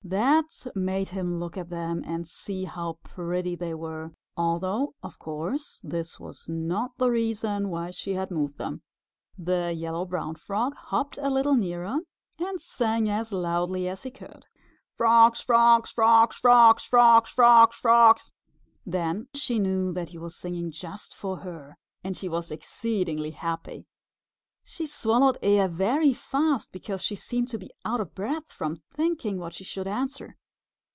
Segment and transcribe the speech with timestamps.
[0.03, 5.79] That made him look at them and see how pretty they were, although of course
[5.85, 8.81] this was not the reason why she had moved them.
[9.37, 11.99] The Yellow Brown Frog hopped a little nearer
[12.39, 14.47] and sang as loudly as he could,
[14.97, 15.39] "Frogs!
[15.39, 15.91] Frogs!
[15.91, 16.35] Frogs!
[16.37, 16.83] Frogs!
[16.83, 17.29] Frogs!
[17.31, 17.31] Frogs!
[17.31, 17.75] Frogs!
[17.77, 18.31] Frogs!"
[18.85, 23.85] Then she knew that he was singing just for her, and she was exceedingly happy.
[24.63, 29.39] She swallowed air very fast because she seemed to be out of breath from thinking
[29.39, 30.37] what she should answer.